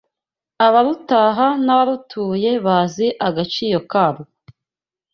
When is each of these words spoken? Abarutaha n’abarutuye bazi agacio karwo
Abarutaha 0.65 1.47
n’abarutuye 1.65 2.51
bazi 2.65 3.07
agacio 3.27 3.79
karwo 3.91 4.23